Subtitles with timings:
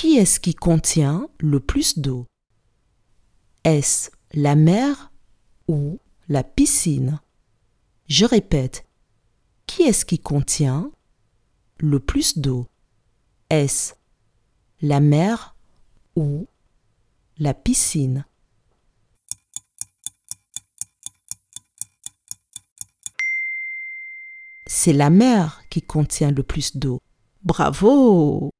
[0.00, 2.24] Qui est-ce qui contient le plus d'eau?
[3.64, 5.12] Est-ce la mer
[5.68, 7.20] ou la piscine?
[8.08, 8.86] Je répète,
[9.66, 10.90] qui est-ce qui contient
[11.80, 12.66] le plus d'eau?
[13.50, 13.92] Est-ce
[14.80, 15.54] la mer
[16.16, 16.48] ou
[17.36, 18.24] la piscine?
[24.66, 27.02] C'est la mer qui contient le plus d'eau.
[27.42, 28.50] Bravo!